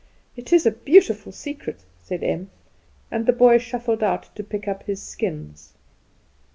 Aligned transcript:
"It 0.35 0.51
is 0.51 0.65
a 0.65 0.71
beautiful 0.71 1.31
secret," 1.31 1.81
said 2.01 2.23
Em; 2.23 2.49
and 3.11 3.27
the 3.27 3.31
boy 3.33 3.59
shuffled 3.59 4.01
out 4.01 4.35
to 4.35 4.43
pick 4.43 4.67
up 4.67 4.81
his 4.81 4.99
skins. 4.99 5.73